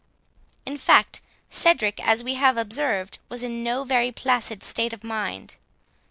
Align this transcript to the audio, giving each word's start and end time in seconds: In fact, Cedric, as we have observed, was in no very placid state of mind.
In 0.65 0.79
fact, 0.79 1.21
Cedric, 1.51 2.03
as 2.03 2.23
we 2.23 2.33
have 2.33 2.57
observed, 2.57 3.19
was 3.29 3.43
in 3.43 3.61
no 3.61 3.83
very 3.83 4.11
placid 4.11 4.63
state 4.63 4.93
of 4.93 5.03
mind. 5.03 5.57